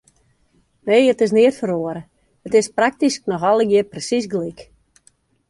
Nee, 0.87 1.03
it 1.11 1.19
is 1.25 1.33
neat 1.37 1.55
feroare, 1.59 2.01
it 2.47 2.57
is 2.61 2.71
praktysk 2.79 3.21
noch 3.33 3.47
allegear 3.51 3.87
persiis 3.93 4.25
gelyk. 4.35 4.59